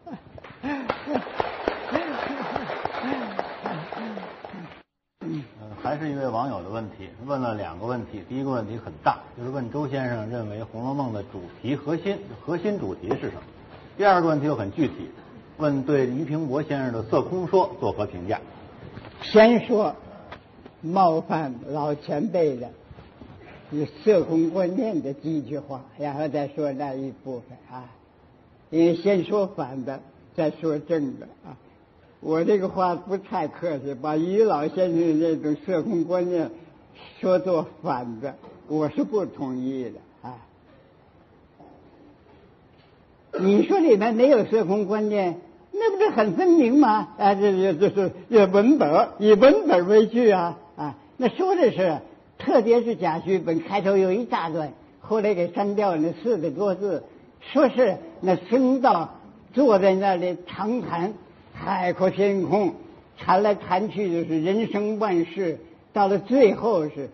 [5.19, 5.43] 嗯，
[5.89, 8.21] 还是一位网友的问题，问了两个问题。
[8.29, 13.41] 第一个问题很大，就是问周先生认为《红楼梦》的主题核心核心主题是什么？
[13.97, 15.09] 第二个问题又很具体，
[15.57, 18.39] 问对俞平伯先生的色空说作何评价？
[19.23, 19.95] 先说
[20.81, 22.69] 冒犯老前辈的。
[23.71, 27.89] 以社空观念的几句话，然后再说那一部分啊。
[28.69, 29.99] 因为先说反的，
[30.35, 31.57] 再说正的啊。
[32.21, 36.51] 我这个话不太客气，把于老先生这种社空观念
[37.19, 38.35] 说作反的，
[38.67, 40.37] 我是不同意的啊。
[43.39, 45.39] 你说里面没有社空观念，
[45.71, 47.09] 那不是很分明吗？
[47.17, 51.99] 啊，这这这是以文本以文本为据啊啊，那说的是。
[52.41, 57.03] 特别是贾旭本开头有一大段，后来给删掉那四个多字，
[57.41, 59.19] 说是那僧道
[59.53, 61.15] 坐在那里长谈
[61.61, 62.73] 海阔天空，
[63.17, 65.59] 谈来谈去就是人生万事，
[65.91, 67.09] 到了最后是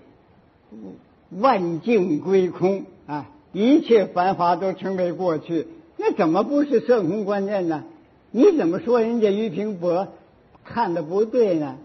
[1.32, 7.84] 万境归空啊，一切繁华都成为过去，那怎么不是色空观念呢？
[8.30, 10.10] 你怎么说人家俞平伯
[10.64, 11.78] 看的不对呢？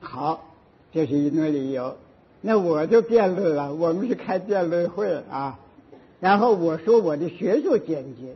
[0.00, 0.44] 好，
[0.92, 1.96] 这是一个理由。
[2.40, 5.58] 那我就辩论了，我们是开辩论会啊。
[6.20, 8.34] 然后我说我的学术见解，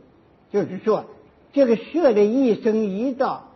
[0.51, 1.05] 就是说
[1.51, 3.51] 这个设的一生一道，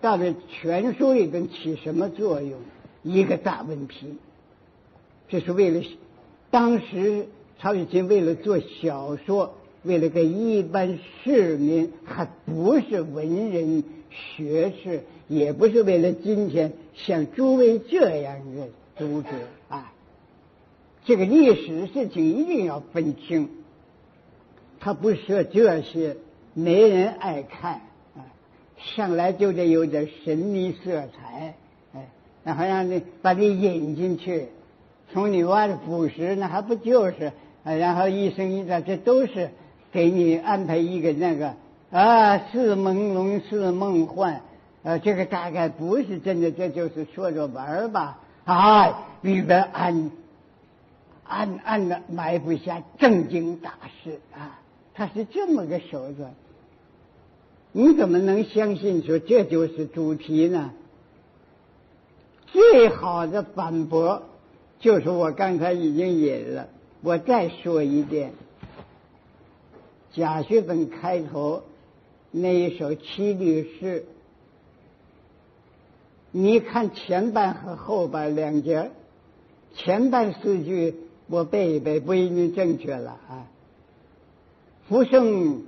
[0.00, 2.60] 到底全书里边起什么作用？
[3.02, 4.18] 一个大问题。
[5.28, 5.82] 这是为了
[6.50, 7.28] 当时
[7.60, 15.02] 曹雪芹为了做小说，为了给一般市民，还不是文人学士。
[15.28, 18.68] 也不是为了今天像诸位这样的
[18.98, 19.28] 读者
[19.70, 19.91] 啊，
[21.04, 23.48] 这个历史事情一定要分清。
[24.80, 26.16] 他不说这些，
[26.54, 27.82] 没人爱看
[28.16, 28.26] 啊，
[28.76, 31.54] 上来就得有点神秘色彩，
[31.94, 32.08] 哎，
[32.44, 34.48] 然后让你把你引进去，
[35.12, 37.32] 从你挖的腐蚀，那还不就是？
[37.64, 39.50] 啊然后一生一世，这都是
[39.92, 41.54] 给你安排一个那个
[41.92, 44.40] 啊，似朦胧似梦幻，
[44.82, 50.10] 呃，这个大概不是真的，这就是说着玩儿吧，啊，里边暗
[51.32, 54.60] 暗暗的埋伏下正经大事啊，
[54.92, 56.34] 他是这么个手段，
[57.72, 60.72] 你怎么能相信说这就是主题呢？
[62.48, 64.24] 最好的反驳
[64.78, 66.68] 就是我刚才已经引了。
[67.00, 68.34] 我再说一遍，
[70.12, 71.62] 贾学本开头
[72.30, 74.04] 那一首七律诗，
[76.30, 78.90] 你看前半和后半两节，
[79.74, 80.94] 前半四句
[81.32, 83.48] 我背一背，不一定正确了啊。
[84.86, 85.62] 浮生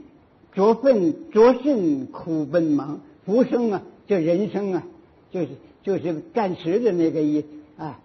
[0.52, 4.82] 着粪着甚苦奔忙，浮生啊，就人生啊，
[5.32, 5.48] 就是
[5.82, 7.46] 就是干实的那个意
[7.78, 7.98] 啊。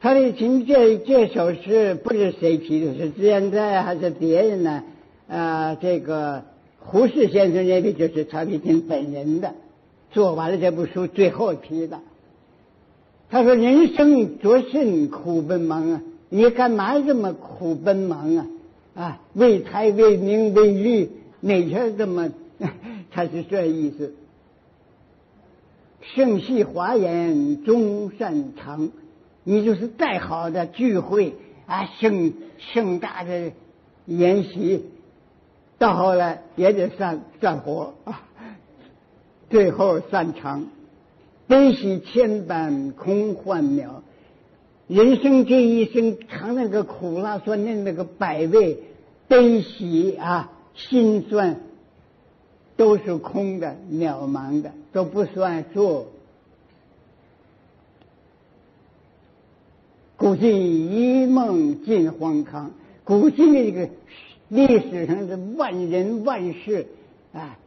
[0.00, 4.82] 他的请这这首诗不是谁提的，是现在还是别人呢？
[5.28, 6.42] 啊，这个
[6.80, 9.54] 胡适先生认为就是曹雪芹本人的，
[10.10, 12.00] 做完了这部书最后提的。
[13.30, 16.02] 他说：“人生着甚苦奔忙啊？
[16.28, 18.46] 你干嘛这么苦奔忙啊？
[18.94, 21.10] 啊，为财为名为利，
[21.40, 22.30] 哪天这么？
[23.10, 24.14] 他是这意思。
[26.00, 28.90] 盛细华严终擅长。”
[29.44, 31.34] 你就是再好的聚会
[31.66, 33.52] 啊，盛盛大的
[34.04, 34.84] 宴席，
[35.78, 38.28] 到后来也得散散伙啊，
[39.48, 40.66] 最后散场。
[41.46, 44.02] 悲喜千般空幻渺，
[44.88, 48.78] 人生这一生尝那个苦辣酸嫩那个百味，
[49.28, 51.60] 悲喜啊心酸，
[52.76, 56.06] 都是空的渺茫的，都不算数。
[60.16, 62.70] 古今一梦尽荒唐，
[63.04, 63.90] 古今的这个
[64.48, 66.86] 历史上的万人万事
[67.34, 67.58] 啊，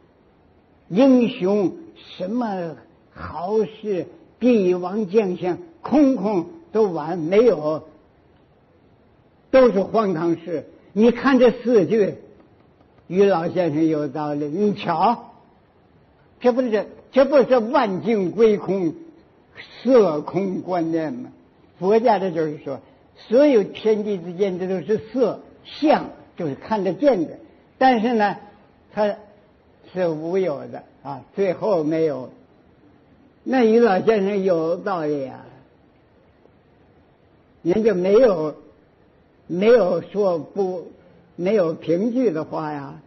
[0.88, 1.76] 英雄
[2.18, 2.76] 什么
[3.12, 4.06] 豪士、
[4.40, 7.84] 帝王将相，空空都完没有，
[9.50, 10.66] 都是荒唐事。
[10.92, 12.14] 你看这四句，
[13.06, 14.46] 于老先生有道理。
[14.46, 15.32] 你瞧，
[16.40, 18.94] 这不是这不是万境归空、
[19.82, 21.30] 色空观念吗？
[21.78, 22.80] 佛家的就是说，
[23.28, 27.38] 所有天地之间这都是色相，就是看得见的。
[27.76, 28.36] 但是呢，
[28.92, 29.16] 它
[29.92, 32.30] 是无有的啊，最后没有。
[33.44, 35.44] 那于老先生有道理啊，
[37.62, 38.56] 人家没有
[39.46, 40.88] 没有说不
[41.36, 43.00] 没有凭据的话呀。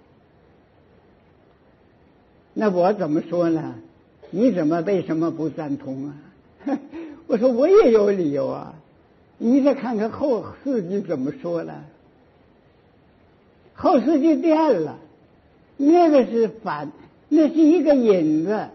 [2.54, 3.76] 那我怎么说呢？
[4.32, 6.16] 你怎么为什么不赞同啊？
[7.28, 8.74] 我说我也有理由啊，
[9.38, 11.84] 你再看看后四句怎么说了。
[13.74, 14.98] 后四句变了，
[15.78, 16.92] 那个是反，
[17.30, 18.68] 那是一个引子，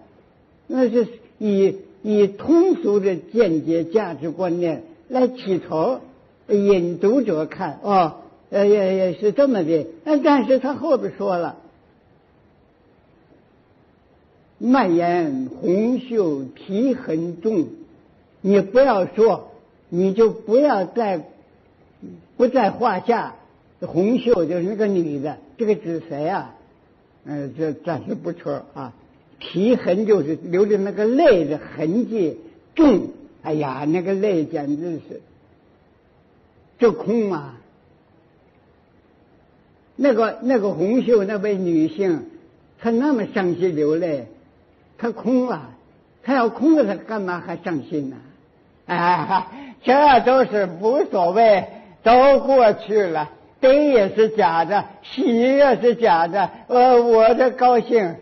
[0.66, 6.00] 那是以以通俗的见解价值观念来起头，
[6.48, 11.56] 引读者看哦，呃也也是这么的，但是他后边说了，
[14.58, 17.66] 蔓延红袖提很重。
[18.40, 19.50] 你不要说，
[19.88, 21.20] 你就不要再
[22.36, 23.34] 不在话下。
[23.80, 26.54] 红袖就是那个女的，这个指谁啊？
[27.24, 28.92] 嗯，这暂时不说啊。
[29.40, 32.38] 提痕就是留着那个泪的痕迹，
[32.76, 33.08] 重。
[33.42, 35.22] 哎呀，那个泪简直是
[36.78, 37.58] 这空啊！
[39.96, 42.26] 那个那个红袖那位女性，
[42.78, 44.28] 她那么伤心流泪，
[44.98, 45.70] 她空了。
[46.22, 48.16] 她要空了，她干嘛还伤心呢？
[48.86, 51.66] 哎， 这都是无所谓，
[52.02, 53.30] 都过去了。
[53.60, 56.50] 悲也是假的，喜也是假的。
[56.68, 58.16] 呃，我的高兴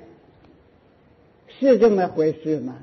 [1.60, 2.74] 是这么回事吗？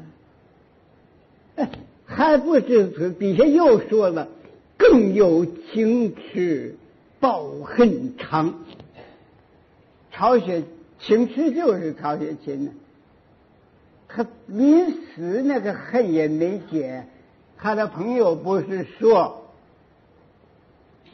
[2.06, 4.28] 还不至此，底下又说了，
[4.78, 6.76] 更有情痴
[7.20, 8.60] 报恨长。
[10.12, 10.64] 曹雪
[11.00, 12.72] 情痴就是曹雪芹呢，
[14.08, 17.06] 他临死那个恨也没解。
[17.58, 19.50] 他的朋友不是说，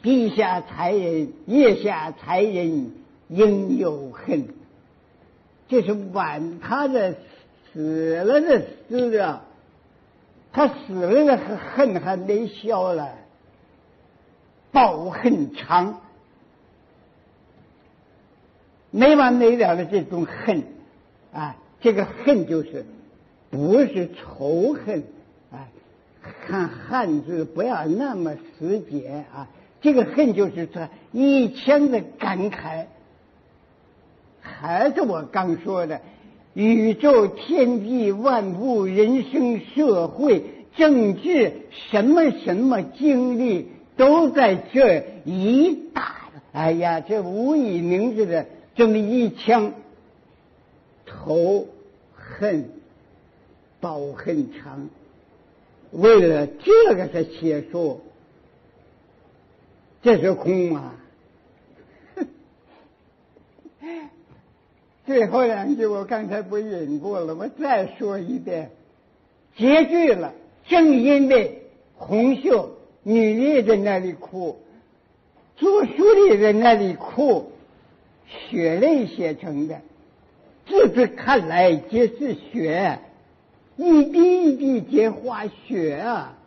[0.02, 2.90] 地下才人，月下才人
[3.28, 4.48] 应有恨，
[5.68, 7.14] 这是挽他的
[7.72, 9.46] 死了的死啊，
[10.52, 13.14] 他死了的恨还没消了，
[14.70, 16.00] 报恨长。
[18.90, 20.64] 没完没了的这种恨，
[21.32, 22.84] 啊，这个恨就是
[23.50, 25.04] 不是仇恨
[25.50, 25.66] 啊？
[26.46, 29.48] 看汉字不要那么死解啊，
[29.80, 32.84] 这个恨就是他一腔的感慨，
[34.40, 36.00] 还是我刚说的，
[36.54, 40.44] 宇宙天地万物人生社会
[40.76, 41.52] 政治
[41.90, 48.46] 什么什么经历都在这一大，哎呀，这无以名之的。
[48.74, 49.74] 这么一枪，
[51.04, 51.68] 仇
[52.14, 52.70] 恨
[53.80, 54.88] 报恨长，
[55.90, 58.00] 为了这个才写书，
[60.00, 60.94] 这是空啊！
[65.12, 68.70] 最后两句我刚才不引过了，我再说一遍，
[69.58, 70.32] 结句了。
[70.66, 71.64] 正因为
[71.96, 74.58] 红袖女烈在那里哭，
[75.58, 77.52] 读书的在那里哭。
[78.48, 79.82] 血泪写成的，
[80.66, 82.98] 字字看来皆是血，
[83.76, 86.38] 一滴一滴皆化雪啊！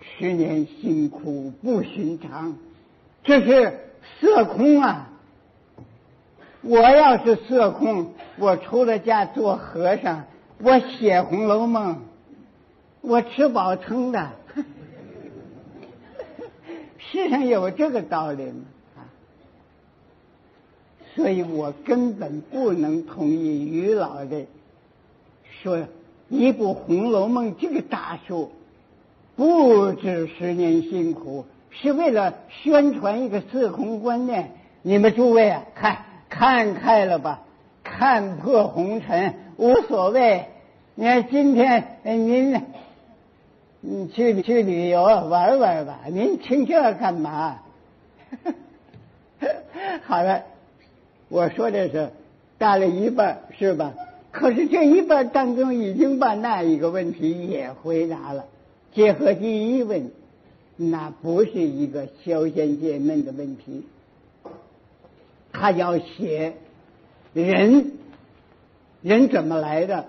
[0.00, 2.56] 十年辛苦不寻常，
[3.24, 3.78] 这是
[4.22, 5.12] 色空啊！
[6.66, 10.24] 我要是色空，我出了家做和尚，
[10.60, 11.94] 我写《红楼梦》，
[13.02, 14.32] 我吃饱撑的。
[16.98, 18.64] 世上有这个道理吗？
[18.96, 19.06] 啊
[21.14, 24.44] 所以我根本不能同意于老的
[25.62, 25.86] 说，
[26.28, 28.50] 一部《红楼梦》这个大书，
[29.36, 34.50] 不止十年辛苦，是为了宣传一个四空观念。
[34.82, 37.42] 你们诸位啊，看看开了吧，
[37.84, 40.46] 看破红尘无所谓。
[40.94, 42.60] 你看今天您，
[43.80, 47.60] 你去去旅游玩玩吧，您听这干嘛？
[50.04, 50.42] 好了。
[51.28, 52.10] 我说的是
[52.56, 53.94] 大了一半，是吧？
[54.30, 58.44] 可是这一半当中，已经把那一个问题也回答了。
[58.94, 60.12] 结合第一问，
[60.76, 63.84] 那不是一个消闲解闷的问题。
[65.58, 66.52] 他要写
[67.32, 67.92] 人，
[69.00, 70.06] 人怎么来的？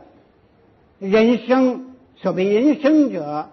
[0.99, 3.49] 人生，所谓人生者，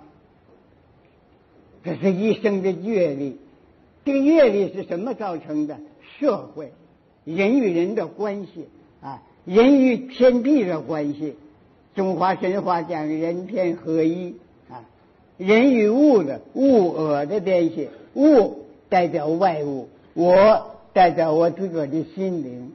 [1.84, 3.38] 这是一生的阅历。
[4.04, 5.78] 这个阅历是什么造成的？
[6.18, 6.72] 社会。
[7.24, 8.68] 人与人的关系
[9.00, 11.36] 啊，人与天地的关系，
[11.94, 14.36] 中华神话讲人天合一
[14.68, 14.84] 啊，
[15.38, 22.72] 人与物的物我的联系，物代表外物，我代表我自个的心灵，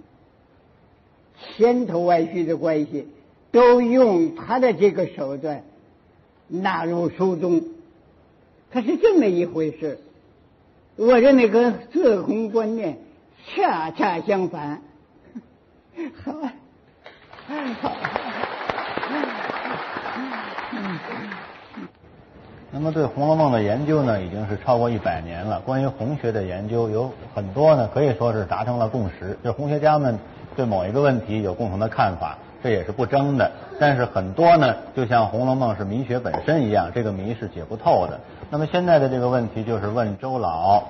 [1.57, 3.07] 千头万绪的关系，
[3.51, 5.63] 都用他的这个手段
[6.47, 7.63] 纳入书中，
[8.70, 9.99] 他是这么一回事。
[10.95, 12.99] 我认为跟自空观念。
[13.55, 14.82] 恰恰相反，
[16.24, 16.34] 好，
[17.82, 17.95] 好。
[22.72, 25.59] 那么对《红楼梦》的研究呢，已经是超过一百年了。
[25.61, 29.36] 关于红学的研究，有很多呢，可以说是达成了共识。
[29.43, 30.20] 就红学家们
[30.55, 33.51] 对某一个问题有共同的看法，这也是不争的。
[33.80, 38.20] 但是很多呢，就像《红楼梦》是谜学本身一样，这个谜是解不透的。
[38.51, 40.84] 那么现在的这个问题就是问周老，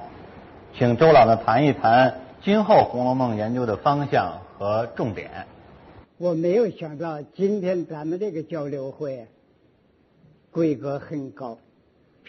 [0.77, 2.13] 请周老呢谈一谈。
[2.43, 5.29] 今后《红楼梦》研究的方向和重点，
[6.17, 9.27] 我没有想到今天咱们这个交流会
[10.51, 11.57] 规格很高，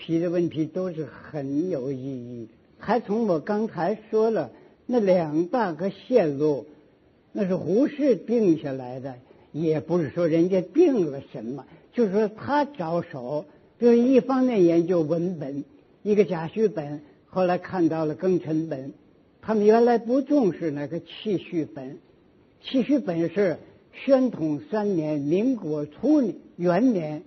[0.01, 2.49] 提的问题都是很有意义。
[2.79, 4.51] 还从我刚才说了
[4.87, 6.67] 那两大个线路，
[7.33, 9.15] 那是胡适定下来的，
[9.53, 13.45] 也不是说人家定了什么，就是说他着手，
[13.79, 15.65] 就是一方面研究文本，
[16.03, 18.93] 一个贾诩本，后来看到了庚辰本。
[19.43, 21.99] 他们原来不重视那个气序本，
[22.63, 23.59] 气序本是
[23.93, 26.23] 宣统三年，民国初
[26.57, 27.23] 元年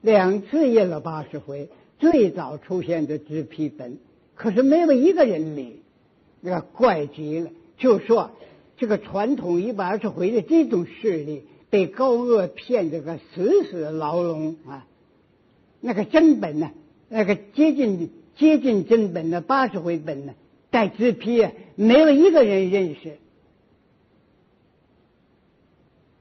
[0.00, 1.68] 两次印了八十回，
[1.98, 3.98] 最早出现的纸皮本，
[4.34, 5.80] 可是没有一个人理，
[6.40, 7.50] 那个怪极了。
[7.78, 8.30] 就说
[8.76, 14.86] 这个传统一百二十回的这种势力被高鹗骗这个死死牢笼啊，
[15.80, 16.70] 那个真本呢，
[17.08, 20.34] 那个接近接近真本的八十回本呢。
[20.68, 23.16] 带纸皮，没有一个人认识。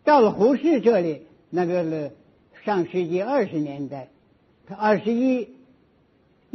[0.06, 2.12] 到了胡适这里，那个
[2.64, 4.10] 上世纪二十年代，
[4.66, 5.50] 他二十一，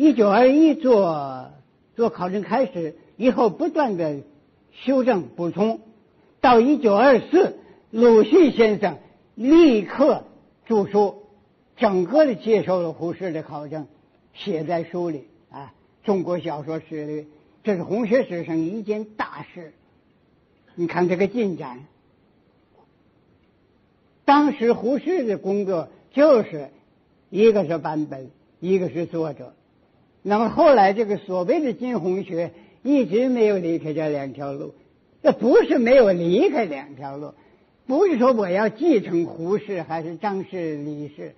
[0.00, 1.50] 一九二一做
[1.94, 4.20] 做考证开始以后，不断的
[4.72, 5.82] 修正补充，
[6.40, 7.58] 到一九二四，
[7.90, 8.96] 鲁迅先生
[9.34, 10.24] 立刻
[10.64, 11.24] 著书，
[11.76, 13.88] 整个的接受了胡适的考证，
[14.32, 15.74] 写在书里啊，
[16.06, 17.26] 《中国小说史》里。
[17.62, 19.74] 这是红学史上一件大事，
[20.76, 21.84] 你看这个进展。
[24.24, 26.70] 当时胡适的工作就是
[27.28, 28.30] 一个是版本，
[28.60, 29.52] 一个是作者。
[30.22, 32.52] 那么后来这个所谓的金红学
[32.82, 34.74] 一直没有离开这两条路，
[35.22, 37.34] 这不是没有离开两条路，
[37.86, 41.34] 不是说我要继承胡适还是张氏、李氏，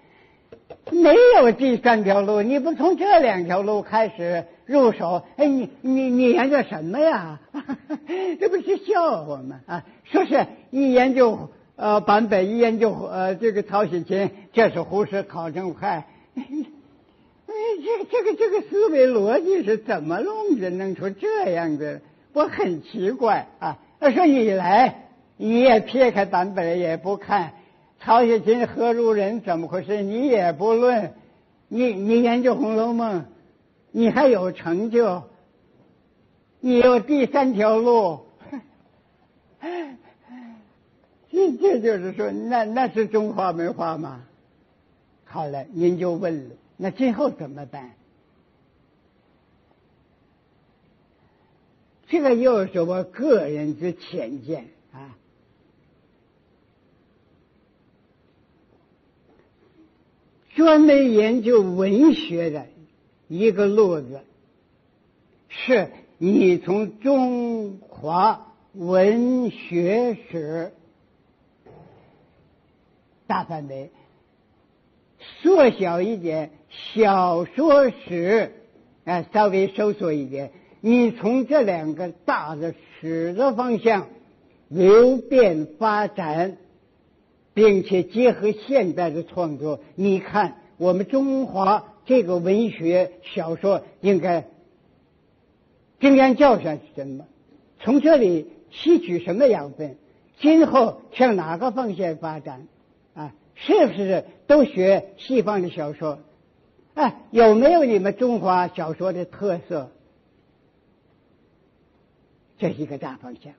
[0.91, 2.43] 没有第三条路。
[2.43, 7.41] 你不从这两条路开始入手，哎，你你你研究什么呀？
[8.41, 9.61] 这不是笑话吗？
[9.66, 11.51] 啊，说是一研究。
[11.74, 16.07] 呃，版本一研究，呃，这个曹雪芹，这是胡适考证派。
[17.53, 20.70] 哎，这这个这个思维逻辑是怎么弄的？
[20.70, 22.00] 弄出这样的，
[22.32, 23.78] 我很奇怪啊！
[24.00, 27.53] 他说你来，你也撇开版本也不看，
[28.00, 29.42] 曹雪芹何如人？
[29.42, 30.03] 怎么回事？
[30.03, 31.12] 你也不论，
[31.68, 33.20] 你你研究《红楼梦》，
[33.90, 35.24] 你还有成就，
[36.61, 38.20] 你有第三条路。
[41.30, 44.22] 这这就是说，那那是中华文化吗？
[45.24, 47.92] 好了，您就问了，那今后怎么办？
[52.08, 55.16] 这个又是我个人之浅见啊。
[60.54, 62.66] 专门研究文学的
[63.28, 64.20] 一个路子，
[65.48, 70.74] 是你从中华文学史。
[73.26, 73.90] 大范围
[75.43, 78.53] 缩小一点，小说史
[79.05, 80.53] 啊，稍微收缩一点。
[80.80, 84.09] 你从这两个大的史的方向
[84.68, 86.57] 流变发展，
[87.55, 94.47] 并且结合现代的创作，你看我们中华这个文学小说应该
[96.01, 97.26] 经验教训是什么？
[97.80, 99.97] 从这里吸取什么养分？
[100.40, 102.66] 今后向哪个方向发展？
[103.55, 106.18] 是不是都学西方的小说？
[106.94, 109.90] 哎，有没有你们中华小说的特色？
[112.59, 113.55] 这是一个大方向。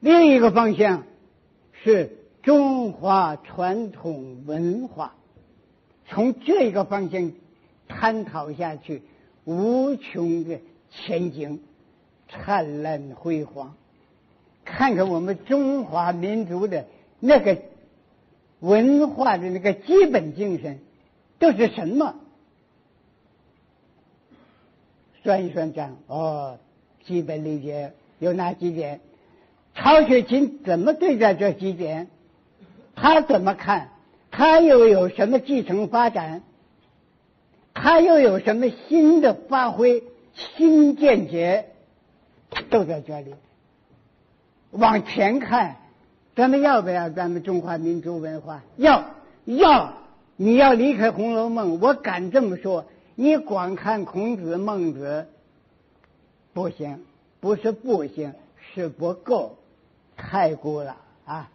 [0.00, 1.04] 另一个方向
[1.72, 5.14] 是中华传统文化，
[6.06, 7.32] 从这一个方向
[7.88, 9.02] 探讨下去，
[9.44, 10.60] 无穷的
[10.90, 11.62] 前景，
[12.28, 13.74] 灿烂辉煌。
[14.64, 16.86] 看看我们中华民族的。
[17.20, 17.62] 那个
[18.60, 20.80] 文化的那个基本精神
[21.38, 22.16] 都是什么？
[25.22, 26.58] 算一算账哦，
[27.04, 29.00] 基本理解有哪几点？
[29.74, 32.08] 曹雪芹怎么对待这几点？
[32.94, 33.90] 他怎么看？
[34.30, 36.42] 他又有什么继承发展？
[37.74, 40.04] 他又有什么新的发挥、
[40.34, 41.70] 新见解？
[42.70, 43.34] 都在这里。
[44.70, 45.76] 往前看。
[46.36, 48.62] 咱们要不要咱们中华民族文化？
[48.76, 49.14] 要
[49.46, 49.94] 要！
[50.36, 52.84] 你要离开《红楼梦》，我敢这么说，
[53.14, 55.28] 你光看孔子、孟子
[56.52, 57.00] 不行，
[57.40, 58.34] 不是不行，
[58.74, 59.56] 是不够，
[60.14, 61.50] 太古了啊！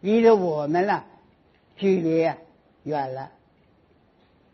[0.00, 1.04] 离着我们了，
[1.76, 2.30] 距离
[2.84, 3.30] 远了。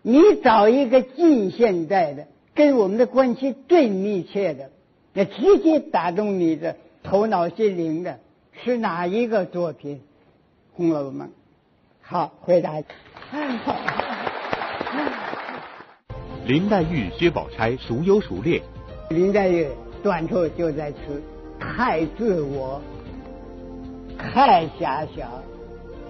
[0.00, 4.70] 你找一个近现代的，跟我们的关系最密切的，
[5.12, 8.20] 那直接打动你的头脑心灵的。
[8.64, 9.96] 是哪一个作品？
[10.76, 11.28] 《红楼梦》。
[12.02, 12.72] 好，回答。
[16.44, 18.60] 林黛玉、薛宝钗孰优孰劣？
[19.10, 19.68] 林黛玉
[20.02, 21.22] 短处就在此，
[21.60, 22.80] 太自我，
[24.18, 25.42] 太狭小，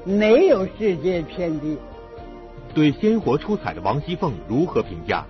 [0.05, 1.77] 没有世界偏地。
[2.73, 5.27] 对鲜活出彩的王熙凤如何评价？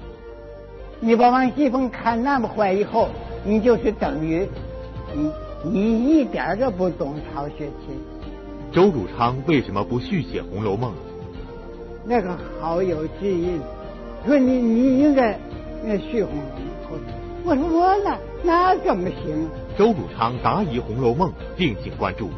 [1.01, 3.09] 你把王熙凤看那么坏以后，
[3.45, 4.49] 你就是等于
[5.15, 5.33] 你。
[5.65, 7.99] 你一点都不懂曹雪芹。
[8.73, 10.93] 周汝昌为什么不续写《红楼梦》？
[12.05, 13.61] 那个好友之音
[14.27, 15.39] 说你你应该
[15.85, 16.43] 那续《红楼
[16.91, 17.01] 梦》。
[17.45, 19.49] 我说我那那怎么行？
[19.77, 22.31] 周汝昌答疑《红楼梦》，敬请关注。